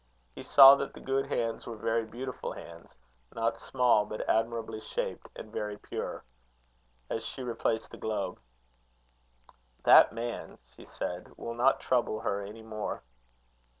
He 0.33 0.41
saw 0.41 0.73
that 0.77 0.95
the 0.95 0.99
good 0.99 1.27
hands 1.27 1.67
were 1.67 1.75
very 1.77 2.05
beautiful 2.05 2.53
hands; 2.53 2.89
not 3.35 3.61
small, 3.61 4.03
but 4.03 4.27
admirably 4.27 4.81
shaped, 4.81 5.29
and 5.35 5.51
very 5.53 5.77
pure. 5.77 6.25
As 7.11 7.23
she 7.23 7.43
replaced 7.43 7.91
the 7.91 7.97
globe, 7.97 8.39
"That 9.83 10.11
man," 10.11 10.57
she 10.75 10.85
said, 10.85 11.31
"will 11.37 11.53
not 11.53 11.81
trouble 11.81 12.21
her 12.21 12.41
any 12.41 12.63
more." 12.63 13.03